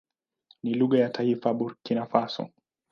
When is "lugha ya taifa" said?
0.73-1.49